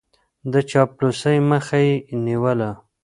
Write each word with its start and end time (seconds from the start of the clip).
د 0.51 0.53
چاپلوسۍ 0.69 1.37
مخه 1.49 1.77
يې 1.85 1.93
نيوله. 2.25 2.71